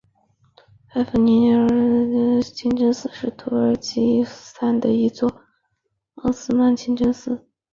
[0.87, 5.43] 派蒂芙妮耶尔韦莱德苏丹清真寺是土耳其伊斯坦布尔的一座
[6.15, 7.47] 奥斯曼清真寺。